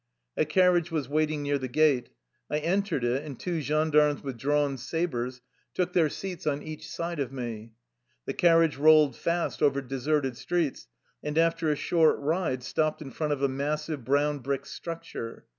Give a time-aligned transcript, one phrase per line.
[0.35, 2.09] A carriage was waiting near the gate.
[2.49, 5.41] I en tered it, and two gendarmes with drawn sabers
[5.75, 7.73] took their seats on each side of me.
[8.25, 10.87] The car riage rolled fast over deserted streets,
[11.21, 15.45] and after a short ride stopped in front of a massive brown brick structure.